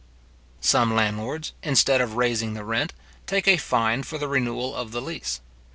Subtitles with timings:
[0.61, 2.91] Some landlords, instead of raising the rent,
[3.27, 5.41] take a fine for the renewal of the lease.